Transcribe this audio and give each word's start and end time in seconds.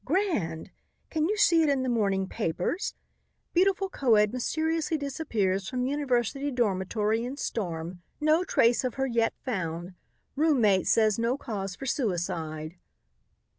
Grand! 0.03 0.71
Can 1.11 1.29
you 1.29 1.37
see 1.37 1.61
it 1.61 1.69
in 1.69 1.83
the 1.83 1.87
morning 1.87 2.27
papers? 2.27 2.95
'Beautiful 3.53 3.87
co 3.87 4.15
ed 4.15 4.33
mysteriously 4.33 4.97
disappears 4.97 5.69
from 5.69 5.85
university 5.85 6.49
dormitory 6.49 7.23
in 7.23 7.37
storm. 7.37 8.01
No 8.19 8.43
trace 8.43 8.83
of 8.83 8.95
her 8.95 9.05
yet 9.05 9.35
found. 9.45 9.93
Roommate 10.35 10.87
says 10.87 11.19
no 11.19 11.37
cause 11.37 11.75
for 11.75 11.85
suicide.'" 11.85 12.77